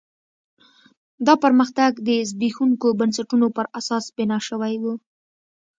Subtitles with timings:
[1.25, 4.83] دا پرمختګ د زبېښونکو بنسټونو پر اساس بنا شوی و.